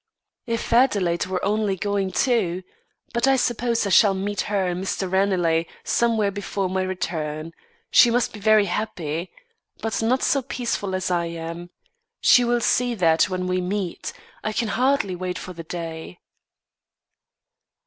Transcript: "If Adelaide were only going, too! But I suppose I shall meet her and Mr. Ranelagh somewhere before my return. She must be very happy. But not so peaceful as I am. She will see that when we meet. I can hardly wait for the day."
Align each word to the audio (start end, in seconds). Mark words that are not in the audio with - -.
"If 0.47 0.73
Adelaide 0.73 1.27
were 1.27 1.45
only 1.45 1.75
going, 1.77 2.11
too! 2.11 2.63
But 3.13 3.27
I 3.27 3.35
suppose 3.35 3.85
I 3.85 3.91
shall 3.91 4.15
meet 4.15 4.41
her 4.49 4.65
and 4.65 4.83
Mr. 4.83 5.07
Ranelagh 5.07 5.65
somewhere 5.83 6.31
before 6.31 6.67
my 6.71 6.81
return. 6.81 7.53
She 7.91 8.09
must 8.09 8.33
be 8.33 8.39
very 8.39 8.65
happy. 8.65 9.31
But 9.79 10.01
not 10.01 10.23
so 10.23 10.41
peaceful 10.41 10.95
as 10.95 11.11
I 11.11 11.25
am. 11.27 11.69
She 12.19 12.43
will 12.43 12.61
see 12.61 12.95
that 12.95 13.29
when 13.29 13.45
we 13.45 13.61
meet. 13.61 14.11
I 14.43 14.53
can 14.53 14.69
hardly 14.69 15.15
wait 15.15 15.37
for 15.37 15.53
the 15.53 15.63
day." 15.65 16.17